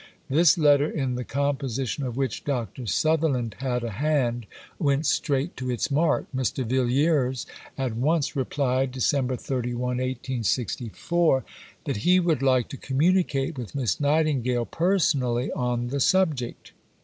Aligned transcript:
This 0.31 0.57
letter, 0.57 0.89
in 0.89 1.13
the 1.13 1.23
composition 1.23 2.03
of 2.03 2.17
which 2.17 2.43
Dr. 2.43 2.87
Sutherland 2.87 3.55
had 3.59 3.83
a 3.83 3.91
hand, 3.91 4.47
went 4.79 5.05
straight 5.05 5.55
to 5.57 5.69
its 5.69 5.91
mark. 5.91 6.25
Mr. 6.35 6.65
Villiers 6.65 7.45
at 7.77 7.95
once 7.95 8.35
replied 8.35 8.93
(Dec. 8.93 9.39
31, 9.39 9.79
1864) 9.97 11.45
that 11.85 11.97
he 11.97 12.19
would 12.19 12.41
like 12.41 12.67
to 12.69 12.77
communicate 12.77 13.59
with 13.59 13.75
Miss 13.75 13.99
Nightingale 13.99 14.65
personally 14.65 15.51
on 15.51 15.89
the 15.89 15.99
subject. 15.99 16.71